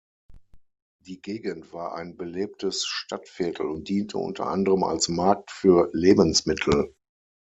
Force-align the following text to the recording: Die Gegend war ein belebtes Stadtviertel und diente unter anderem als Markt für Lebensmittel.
Die 1.05 1.21
Gegend 1.21 1.73
war 1.73 1.93
ein 1.93 2.17
belebtes 2.17 2.85
Stadtviertel 2.87 3.67
und 3.67 3.87
diente 3.87 4.17
unter 4.17 4.47
anderem 4.47 4.81
als 4.83 5.09
Markt 5.09 5.51
für 5.51 5.91
Lebensmittel. 5.93 6.95